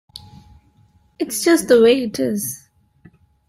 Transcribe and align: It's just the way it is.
It's 1.19 1.43
just 1.43 1.67
the 1.67 1.79
way 1.79 2.01
it 2.05 2.19
is. 2.19 2.67